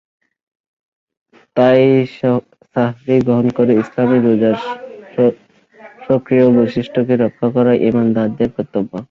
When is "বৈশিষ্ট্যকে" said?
6.55-7.13